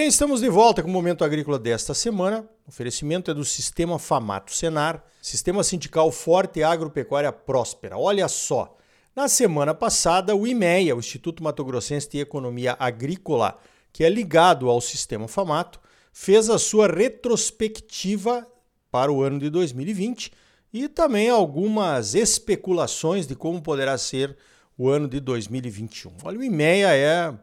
[0.00, 2.48] bem, estamos de volta com o Momento Agrícola desta semana.
[2.66, 7.98] O oferecimento é do Sistema Famato Senar, Sistema Sindical Forte e Agropecuária Próspera.
[7.98, 8.78] Olha só,
[9.14, 13.58] na semana passada, o IMEA, o Instituto Mato Grossense de Economia Agrícola,
[13.92, 15.78] que é ligado ao Sistema Famato,
[16.14, 18.46] fez a sua retrospectiva
[18.90, 20.32] para o ano de 2020
[20.72, 24.34] e também algumas especulações de como poderá ser
[24.78, 26.10] o ano de 2021.
[26.24, 27.34] Olha, o IMEA é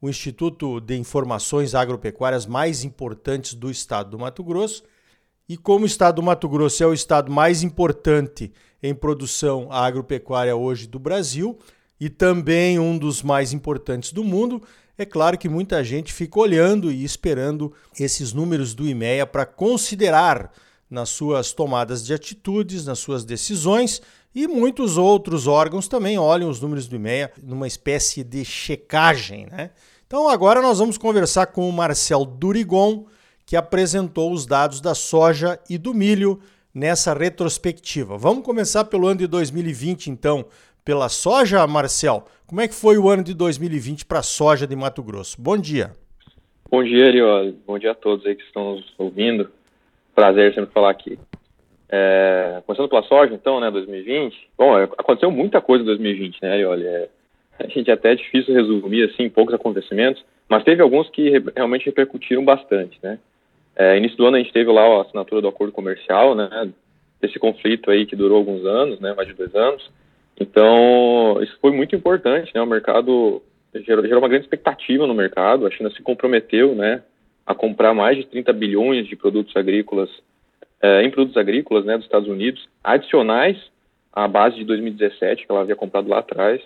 [0.00, 4.82] o Instituto de Informações Agropecuárias mais importantes do estado do Mato Grosso.
[5.48, 10.56] E como o estado do Mato Grosso é o estado mais importante em produção agropecuária
[10.56, 11.58] hoje do Brasil
[12.00, 14.62] e também um dos mais importantes do mundo,
[14.96, 20.50] é claro que muita gente fica olhando e esperando esses números do IMEA para considerar
[20.90, 24.02] nas suas tomadas de atitudes, nas suas decisões,
[24.34, 29.70] e muitos outros órgãos também olham os números do IMEA numa espécie de checagem, né?
[30.06, 33.06] Então agora nós vamos conversar com o Marcel Durigon,
[33.46, 36.40] que apresentou os dados da soja e do milho
[36.74, 38.16] nessa retrospectiva.
[38.18, 40.46] Vamos começar pelo ano de 2020, então,
[40.84, 42.24] pela soja, Marcel.
[42.46, 45.40] Como é que foi o ano de 2020 para a soja de Mato Grosso?
[45.40, 45.92] Bom dia.
[46.70, 47.56] Bom dia, Arioli.
[47.66, 49.50] Bom dia a todos aí que estão nos ouvindo.
[50.20, 51.18] Prazer sempre falar aqui.
[51.88, 54.36] É, começando pela soja, então, né, 2020.
[54.58, 56.84] Bom, é, aconteceu muita coisa em 2020, né, Arioli?
[56.84, 57.08] É,
[57.58, 61.86] a gente até é difícil resumir assim poucos acontecimentos, mas teve alguns que re realmente
[61.86, 63.18] repercutiram bastante, né?
[63.74, 66.70] É, início do ano a gente teve lá a assinatura do acordo comercial, né?
[67.18, 69.14] Desse conflito aí que durou alguns anos, né?
[69.14, 69.90] Mais de dois anos.
[70.38, 72.60] Então isso foi muito importante, né?
[72.60, 73.40] O mercado
[73.74, 75.66] gerou, gerou uma grande expectativa no mercado.
[75.66, 77.02] A China se comprometeu, né?
[77.50, 80.08] A comprar mais de 30 bilhões de produtos agrícolas
[80.80, 81.96] é, em produtos agrícolas, né?
[81.96, 83.56] Dos Estados Unidos, adicionais
[84.12, 86.60] à base de 2017 que ela havia comprado lá atrás.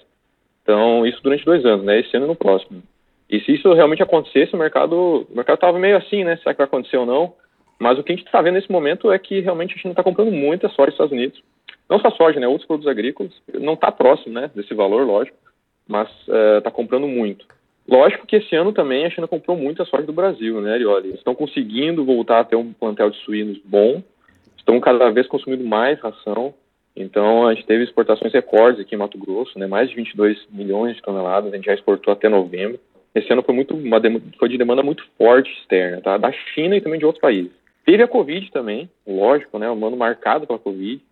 [0.62, 2.00] Então, isso durante dois anos, né?
[2.00, 2.82] Esse ano e no próximo.
[3.28, 6.36] E se isso realmente acontecesse, o mercado o mercado estava meio assim, né?
[6.36, 7.34] Será que vai acontecer ou não?
[7.78, 10.02] Mas o que a gente está vendo nesse momento é que realmente a não está
[10.02, 11.42] comprando muita soja nos Estados Unidos.
[11.88, 12.46] Não só soja, né?
[12.46, 13.32] Outros produtos agrícolas.
[13.52, 14.50] Não está próximo, né?
[14.54, 15.36] Desse valor, lógico.
[15.88, 17.46] Mas está eh, uh, comprando muito.
[17.86, 21.08] Lógico que esse ano também a China comprou muita soja do Brasil, né, Arioli?
[21.08, 24.02] Eles estão conseguindo voltar a ter um plantel de suínos bom.
[24.56, 26.54] Estão cada vez consumindo mais ração.
[26.96, 30.96] Então, a gente teve exportações recordes aqui em Mato Grosso, né, mais de 22 milhões
[30.96, 32.78] de toneladas, a gente já exportou até novembro.
[33.14, 34.00] Esse ano foi, muito, uma,
[34.38, 36.16] foi de demanda muito forte externa, tá?
[36.16, 37.52] da China e também de outros países.
[37.84, 41.02] Teve a Covid também, lógico, né, um ano marcado pela Covid.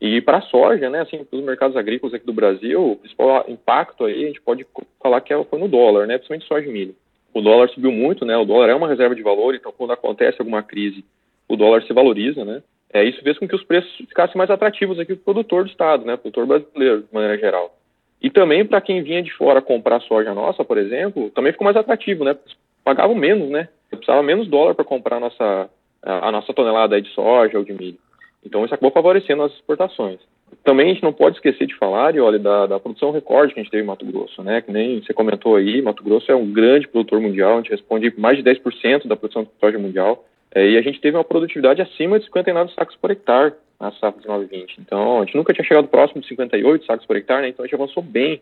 [0.00, 3.44] E para a soja, né, assim, para os mercados agrícolas aqui do Brasil, o principal
[3.48, 4.66] impacto aí, a gente pode
[5.02, 6.94] falar que é, foi no dólar, né, principalmente soja e milho.
[7.32, 10.36] O dólar subiu muito, né, o dólar é uma reserva de valor, então quando acontece
[10.38, 11.04] alguma crise,
[11.48, 12.62] o dólar se valoriza, né,
[12.92, 15.70] é, isso fez com que os preços ficassem mais atrativos aqui para o produtor do
[15.70, 17.74] estado, né, produtor brasileiro, de maneira geral.
[18.20, 21.76] E também para quem vinha de fora comprar soja nossa, por exemplo, também ficou mais
[21.76, 22.36] atrativo, né,
[22.84, 25.70] pagavam menos, né, precisava menos dólar para comprar a nossa,
[26.02, 27.98] a, a nossa tonelada de soja ou de milho.
[28.46, 30.18] Então isso acabou favorecendo as exportações.
[30.62, 33.60] Também a gente não pode esquecer de falar, e olha, da, da, produção recorde que
[33.60, 34.60] a gente teve em Mato Grosso, né?
[34.60, 38.12] Que nem você comentou aí, Mato Grosso é um grande produtor mundial, a gente responde
[38.16, 40.24] mais de 10% da produção de soja mundial.
[40.54, 44.20] É, e a gente teve uma produtividade acima de 59 sacos por hectare na safra
[44.22, 44.80] 1920.
[44.80, 47.48] Então, a gente nunca tinha chegado próximo de 58 sacos por hectare, né?
[47.48, 48.40] Então a gente avançou bem,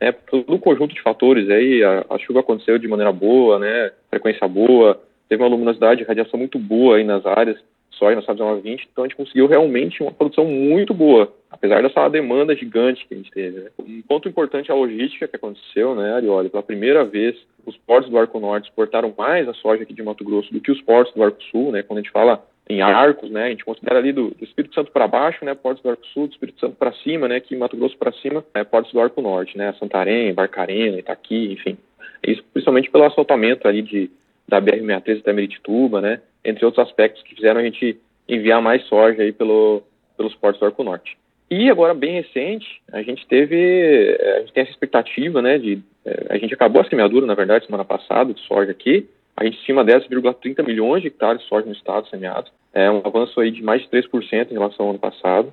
[0.00, 0.12] né?
[0.12, 3.90] Todo um conjunto de fatores aí, a, a, chuva aconteceu de maneira boa, né?
[4.10, 7.58] Frequência boa, teve uma luminosidade, radiação muito boa aí nas áreas
[7.98, 12.08] soja na safra 1920, então a gente conseguiu realmente uma produção muito boa, apesar dessa
[12.08, 13.60] demanda gigante que a gente teve.
[13.60, 13.70] Né?
[13.78, 16.48] Um ponto importante é a logística que aconteceu, né, Arioli?
[16.48, 20.24] Pela primeira vez, os portos do Arco Norte exportaram mais a soja aqui de Mato
[20.24, 21.82] Grosso do que os portos do Arco Sul, né?
[21.82, 23.44] Quando a gente fala em arcos, né?
[23.44, 25.54] A gente considera ali do, do Espírito Santo para baixo, né?
[25.54, 27.36] Portos do Arco Sul, do Espírito Santo para cima, né?
[27.36, 29.74] Aqui em Mato Grosso para cima, né, portos do Arco Norte, né?
[29.78, 31.78] Santarém, Barcarena, Itaqui, enfim.
[32.26, 34.10] Isso principalmente pelo assaltamento ali de
[34.46, 36.20] da BR-63 até Meritituba, né?
[36.44, 37.98] Entre outros aspectos que fizeram a gente
[38.28, 39.82] enviar mais soja aí pelo,
[40.16, 41.16] pelos portos do Arco Norte.
[41.50, 45.80] E agora, bem recente, a gente teve, eh, a gente tem essa expectativa, né, de,
[46.04, 49.56] eh, a gente acabou a semeadura, na verdade, semana passada, de soja aqui, a gente
[49.56, 53.62] estima 10,30 milhões de hectares de soja no estado semeados, é um avanço aí de
[53.62, 55.52] mais de 3% em relação ao ano passado.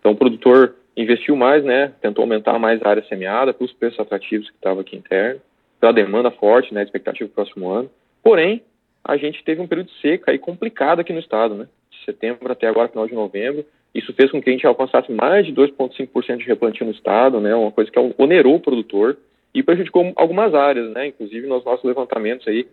[0.00, 4.48] Então, o produtor investiu mais, né, tentou aumentar mais a área semeada, pelos preços atrativos
[4.48, 5.42] que estavam aqui interno,
[5.78, 7.90] pela demanda forte, né, expectativa para o próximo ano.
[8.22, 8.62] Porém,
[9.04, 12.50] a gente teve um período de seca e complicado aqui no estado, né, de setembro
[12.50, 13.64] até agora, final de novembro.
[13.94, 17.54] Isso fez com que a gente alcançasse mais de 2,5% de replantio no estado, né,
[17.54, 19.16] uma coisa que onerou o produtor
[19.54, 22.66] e prejudicou algumas áreas, né, inclusive nos nossos levantamentos aí,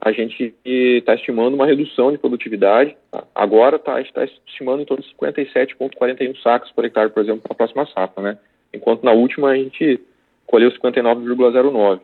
[0.00, 2.94] a gente está estimando uma redução de produtividade.
[3.34, 7.42] Agora tá, a gente está estimando em torno de 57,41 sacos por hectare, por exemplo,
[7.42, 8.38] para a próxima safra, né?
[8.74, 9.98] Enquanto na última a gente
[10.46, 12.00] colheu 59,09.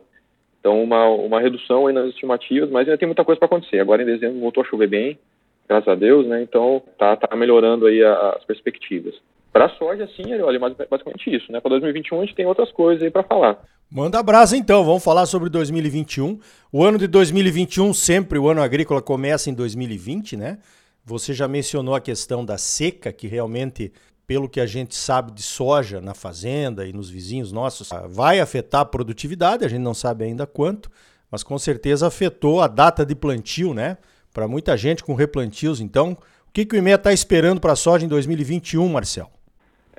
[0.63, 3.81] Então, uma, uma redução aí nas estimativas, mas ainda tem muita coisa para acontecer.
[3.81, 5.19] Agora, em dezembro, voltou a chover bem,
[5.67, 6.41] graças a Deus, né?
[6.41, 9.13] Então, tá, tá melhorando aí as perspectivas.
[9.51, 11.59] Para a soja, sim, olha, basicamente isso, né?
[11.59, 13.59] Para 2021 a gente tem outras coisas aí para falar.
[13.91, 16.39] Manda brasa então, vamos falar sobre 2021.
[16.71, 20.59] O ano de 2021, sempre o ano agrícola começa em 2020, né?
[21.03, 23.91] Você já mencionou a questão da seca, que realmente
[24.25, 28.81] pelo que a gente sabe de soja na fazenda e nos vizinhos nossos, vai afetar
[28.81, 30.89] a produtividade, a gente não sabe ainda quanto,
[31.29, 33.97] mas com certeza afetou a data de plantio, né?
[34.33, 35.81] Para muita gente com replantios.
[35.81, 36.13] Então,
[36.47, 39.29] o que, que o IMEA está esperando para a soja em 2021, Marcel?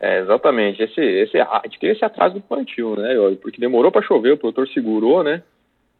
[0.00, 0.82] É, exatamente.
[0.82, 3.14] Esse, esse, a gente tem esse atraso do plantio, né?
[3.40, 5.42] Porque demorou para chover, o produtor segurou, né?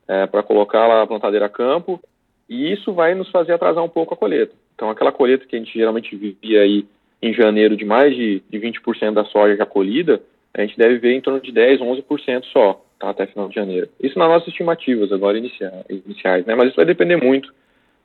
[0.06, 2.00] É, para colocar lá a plantadeira a campo,
[2.48, 4.54] e isso vai nos fazer atrasar um pouco a colheita.
[4.74, 6.86] Então, aquela colheita que a gente geralmente via aí
[7.22, 10.20] em janeiro de mais de, de 20% da soja já colhida,
[10.52, 13.88] a gente deve ver em torno de 10, 11% só, tá, até final de janeiro.
[14.00, 16.54] Isso nas nossas estimativas agora iniciais, né?
[16.54, 17.52] Mas isso vai depender muito,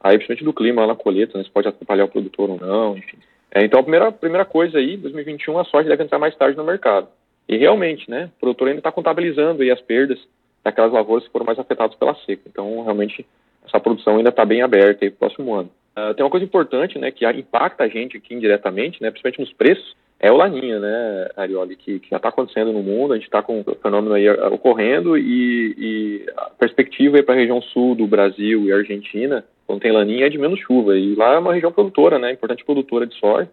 [0.01, 1.43] aí principalmente do clima na colheita, né?
[1.43, 3.17] Se pode atrapalhar o produtor ou não, enfim.
[3.51, 6.63] É, então, a primeira, primeira coisa aí, 2021, a soja deve entrar mais tarde no
[6.63, 7.07] mercado.
[7.47, 10.19] E realmente, né, o produtor ainda está contabilizando aí as perdas
[10.63, 12.43] daquelas lavouras que foram mais afetadas pela seca.
[12.45, 13.25] Então, realmente,
[13.65, 15.69] essa produção ainda está bem aberta aí para o próximo ano.
[15.99, 19.53] Uh, tem uma coisa importante, né, que impacta a gente aqui indiretamente, né, principalmente nos
[19.53, 23.25] preços, é o Laninha, né, Arioli, que, que já está acontecendo no mundo, a gente
[23.25, 27.95] está com o fenômeno aí ah, ocorrendo e, e a perspectiva para a região sul
[27.95, 31.53] do Brasil e Argentina, quando tem Laninha, é de menos chuva, e lá é uma
[31.53, 33.49] região produtora, né, importante produtora de soja,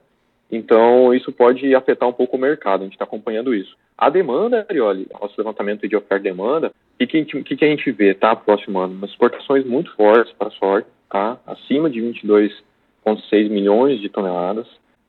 [0.51, 3.77] então isso pode afetar um pouco o mercado, a gente está acompanhando isso.
[3.99, 7.91] A demanda, Arioli, nosso levantamento de oferta e demanda, o que, que, que, a gente
[7.91, 8.95] vê, tá, próximo ano?
[8.95, 11.39] Umas exportações muito fortes para a soja, tá?
[11.47, 14.67] acima de 22,6 milhões de toneladas.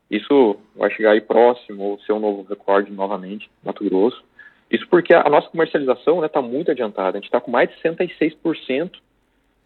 [0.10, 4.24] Isso vai chegar aí próximo, ou ser um novo recorde novamente, Mato Grosso.
[4.72, 7.18] Isso porque a nossa comercialização está né, tá muito adiantada.
[7.18, 8.92] A gente está com mais de 66%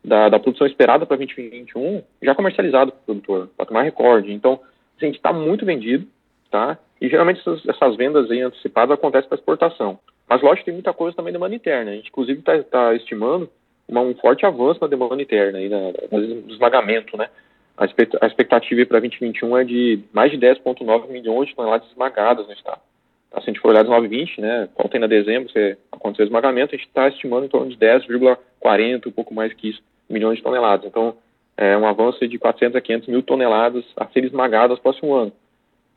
[0.04, 4.32] da, da produção esperada para 2021 já comercializado para o produtor, para tomar recorde.
[4.32, 4.60] Então,
[5.08, 6.08] gente está muito vendido,
[6.50, 6.78] tá?
[7.00, 10.00] E geralmente essas, essas vendas aí antecipadas acontecem para exportação.
[10.30, 11.92] Mas lógico tem muita coisa também demanda interna.
[11.92, 13.50] A gente inclusive está tá estimando
[13.88, 17.30] uma, um forte avanço na demanda interna, aí, na, no esmagamento, né?
[17.78, 17.86] A,
[18.28, 22.80] expectativa para 2021 é de mais de 10,9 milhões de toneladas esmagadas no estado.
[23.32, 26.78] Tá, se a gente for olhar 2020, né, tem na dezembro, se acontecer esmagamento, a
[26.78, 30.86] gente está estimando em torno de 10,40, um pouco mais que isso, milhões de toneladas.
[30.86, 31.16] Então,
[31.58, 35.32] é um avanço de 400 a 500 mil toneladas a ser esmagadas no próximo ano.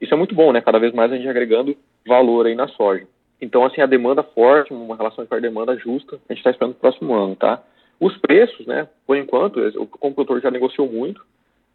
[0.00, 0.60] Isso é muito bom, né?
[0.60, 3.06] Cada vez mais a gente agregando valor aí na soja.
[3.40, 6.80] Então, assim, a demanda forte, uma relação a demanda justa, a gente está esperando o
[6.80, 7.62] próximo ano, tá?
[8.00, 11.24] Os preços, né, por enquanto, o comprador já negociou muito.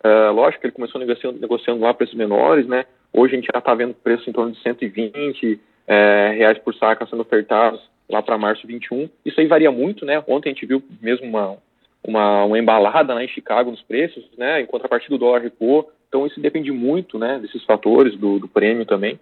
[0.03, 2.85] Uh, lógico que ele começou negociando, negociando lá preços menores, né?
[3.11, 7.05] Hoje a gente já está vendo preços em torno de 120 é, reais por saca
[7.07, 9.09] sendo ofertados lá para março 21.
[9.25, 10.23] Isso aí varia muito, né?
[10.27, 11.57] Ontem a gente viu mesmo uma,
[12.03, 14.61] uma, uma embalada lá em Chicago nos preços, né?
[14.61, 15.91] Em contrapartida do dólar recuou.
[16.07, 17.39] Então isso depende muito, né?
[17.39, 19.19] Desses fatores do, do prêmio também.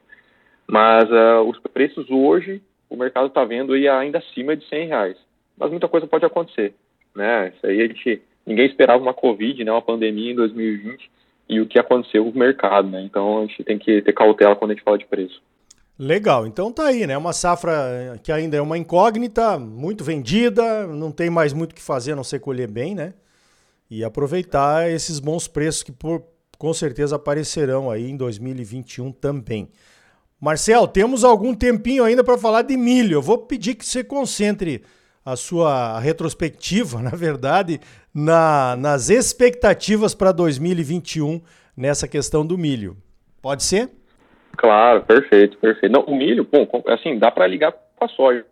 [0.67, 5.17] Mas uh, os preços hoje, o mercado está vendo aí ainda acima de 100 reais.
[5.57, 6.73] Mas muita coisa pode acontecer
[7.17, 7.51] né?
[7.53, 9.71] Isso aí a gente ninguém esperava uma Covid, né?
[9.71, 11.09] Uma pandemia em 2020
[11.49, 13.01] e o que aconteceu no mercado, né?
[13.01, 15.41] Então a gente tem que ter cautela quando a gente fala de preço.
[15.99, 17.17] Legal, então tá aí, né?
[17.17, 21.81] Uma safra que ainda é uma incógnita, muito vendida, não tem mais muito o que
[21.81, 23.15] fazer a não ser colher bem, né?
[23.89, 26.23] E aproveitar esses bons preços que por,
[26.57, 29.69] com certeza aparecerão aí em 2021 também.
[30.39, 33.15] Marcel, temos algum tempinho ainda para falar de milho.
[33.15, 34.83] Eu vou pedir que você concentre
[35.25, 37.81] a sua retrospectiva, na verdade,
[38.13, 41.41] na, nas expectativas para 2021
[41.75, 42.95] nessa questão do milho.
[43.41, 43.89] Pode ser?
[44.57, 45.91] Claro, perfeito, perfeito.
[45.91, 48.43] Não, o milho, bom, assim, dá para ligar com a soja,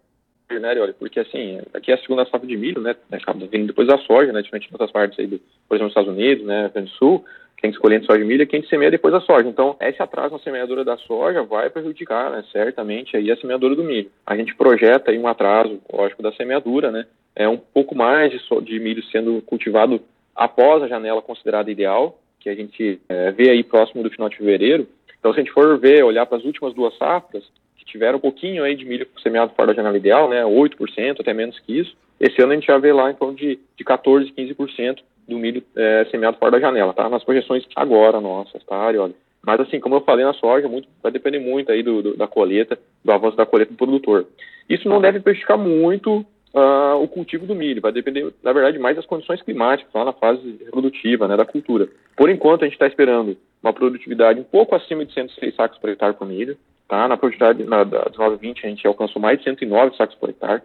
[0.50, 3.88] né, olha, porque assim, aqui é a segunda safra de milho, né, acaba vindo depois
[3.88, 6.72] da soja, né, diferente de outras partes aí, do, por exemplo, nos Estados Unidos, né,
[6.74, 7.26] Rio do Sul,
[7.58, 9.48] quem escolhe entre soja e milho é quem semeia depois da soja.
[9.50, 13.84] Então, esse atraso na semeadura da soja vai prejudicar, né, certamente, aí a semeadura do
[13.84, 14.12] milho.
[14.26, 18.40] A gente projeta aí um atraso, lógico, da semeadura, né, é um pouco mais de,
[18.40, 20.00] so de milho sendo cultivado
[20.36, 24.38] após a janela considerada ideal, que a gente é, vê aí próximo do final de
[24.38, 24.88] fevereiro.
[25.25, 27.44] Então, se a gente for ver, olhar para as últimas duas safras,
[27.75, 31.34] que tiveram um pouquinho aí de milho semeado fora da janela ideal, né, 8%, até
[31.34, 34.32] menos que isso, esse ano a gente já vê lá em torno de, de 14%,
[34.38, 37.10] 15% do milho é, semeado fora da janela, tá?
[37.10, 39.15] Nas projeções agora nossas, tá, Arioli?
[39.44, 42.27] Mas assim, como eu falei na soja, muito, vai depender muito aí do, do, da
[42.27, 44.27] colheita, do avanço da colheita do produtor.
[44.70, 46.24] Isso não deve prejudicar muito
[46.56, 50.14] uh, o cultivo do milho, vai depender, na verdade, mais das condições climáticas, lá na
[50.14, 51.90] fase reprodutiva, né, da cultura.
[52.16, 55.90] Por enquanto, a gente está esperando uma produtividade um pouco acima de 106 sacos por
[55.90, 56.58] hectare por milho,
[56.88, 57.08] tá?
[57.08, 60.62] Na produtividade na, da 2020 a gente alcançou mais de 109 sacos por hectare.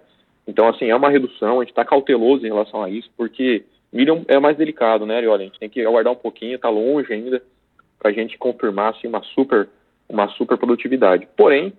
[0.47, 4.25] Então, assim, é uma redução, a gente está cauteloso em relação a isso, porque milho
[4.29, 7.43] é mais delicado, né, olha, a gente tem que aguardar um pouquinho, está longe ainda,
[7.99, 9.69] para a gente confirmar, assim, uma super,
[10.09, 11.29] uma super produtividade.
[11.37, 11.73] Porém,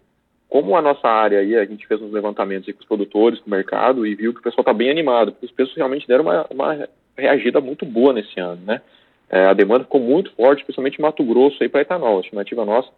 [0.52, 3.50] como a nossa área aí, a gente fez uns levantamentos com os produtores, com o
[3.50, 6.46] mercado, e viu que o pessoal está bem animado, porque os preços realmente deram uma,
[6.50, 8.82] uma reagida muito boa nesse ano, né?
[9.30, 12.18] É, a demanda ficou muito forte, especialmente em Mato Grosso aí para etanol.
[12.18, 12.90] A estimativa nossa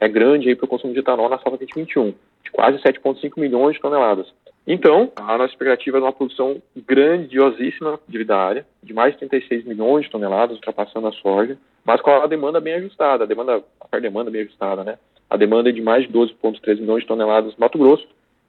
[0.00, 3.76] é grande aí para o consumo de etanol na safra 2021, de quase 7,5 milhões
[3.76, 4.26] de toneladas.
[4.66, 10.06] Então, a nossa expectativa é uma produção grandiosíssima de área, de mais de 36 milhões
[10.06, 14.28] de toneladas, ultrapassando a soja, mas com a demanda bem ajustada, a demanda, a demanda
[14.28, 14.98] bem ajustada, né?
[15.28, 18.06] A demanda é de mais de 12,3 milhões de toneladas no Mato Grosso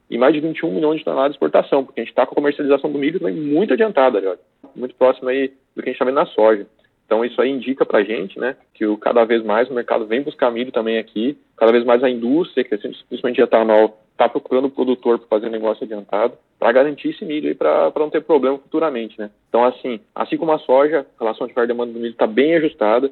[0.10, 2.36] e mais de 21 milhões de toneladas de exportação, porque a gente está com a
[2.36, 4.40] comercialização do milho também muito adiantada,
[4.76, 6.66] muito próximo aí do que a gente está vendo na soja.
[7.06, 10.06] Então isso aí indica para a gente, né, que o, cada vez mais o mercado
[10.06, 14.28] vem buscar milho também aqui, cada vez mais a indústria, que é principalmente etanol, está
[14.28, 18.22] procurando o produtor para fazer negócio adiantado, para garantir esse milho aí para não ter
[18.22, 19.30] problema futuramente, né.
[19.48, 22.28] Então assim, assim como a soja, a relação de oferta e demanda do milho está
[22.28, 23.10] bem ajustada,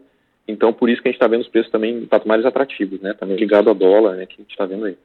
[0.48, 3.14] então por isso que a gente está vendo os preços também em patamares atrativos, né,
[3.14, 4.98] também ligado ao dólar, né, que a gente está vendo aí.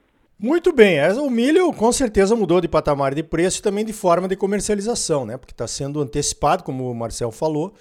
[0.43, 4.27] Muito bem, o milho com certeza mudou de patamar de preço e também de forma
[4.27, 5.37] de comercialização, né?
[5.37, 7.75] Porque está sendo antecipado, como o Marcel falou,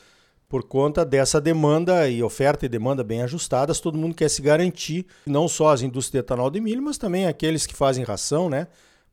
[0.47, 5.07] por conta dessa demanda e oferta e demanda bem ajustadas, todo mundo quer se garantir,
[5.27, 8.67] não só as indústrias de etanol de milho, mas também aqueles que fazem ração, né?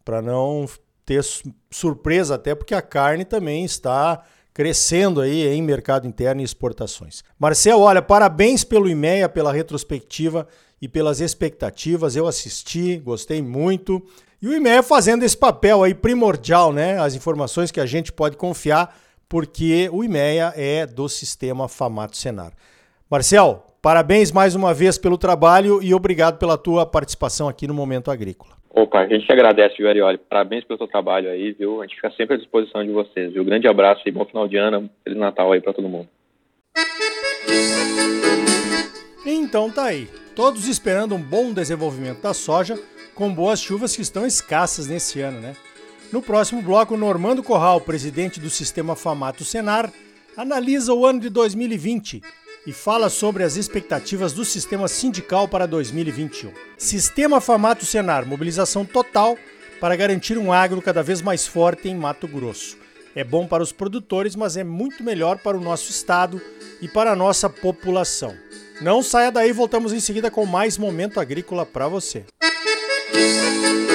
[0.03, 0.65] Para não
[1.05, 1.23] ter
[1.71, 4.25] surpresa, até porque a carne também está
[4.57, 7.23] crescendo aí em mercado interno e exportações.
[7.37, 10.47] Marcel, olha, parabéns pelo IMEA, pela retrospectiva
[10.81, 12.15] e pelas expectativas.
[12.15, 14.03] Eu assisti, gostei muito.
[14.41, 16.99] E o IMEA fazendo esse papel aí primordial, né?
[16.99, 18.99] As informações que a gente pode confiar
[19.29, 22.51] porque o IMEA é do sistema Famato Senar.
[23.07, 28.09] Marcel, parabéns mais uma vez pelo trabalho e obrigado pela tua participação aqui no Momento
[28.09, 28.56] Agrícola.
[28.77, 30.19] Opa, a gente agradece, viu, Arioli?
[30.19, 31.81] Parabéns pelo seu trabalho aí, viu?
[31.81, 33.43] A gente fica sempre à disposição de vocês, viu?
[33.43, 36.07] Grande abraço e bom final de ano, Feliz Natal aí para todo mundo.
[39.25, 40.07] Então tá aí.
[40.35, 42.77] Todos esperando um bom desenvolvimento da soja,
[43.15, 45.55] com boas chuvas que estão escassas nesse ano, né?
[46.13, 49.91] No próximo bloco, Normando Corral, presidente do sistema Famato Senar,
[50.37, 52.21] analisa o ano de 2020
[52.67, 56.51] e fala sobre as expectativas do sistema sindical para 2021.
[56.77, 59.37] Sistema Famato Senar, mobilização total
[59.79, 62.77] para garantir um agro cada vez mais forte em Mato Grosso.
[63.15, 66.41] É bom para os produtores, mas é muito melhor para o nosso estado
[66.81, 68.35] e para a nossa população.
[68.81, 72.25] Não saia daí, voltamos em seguida com mais momento agrícola para você.
[73.13, 73.86] Música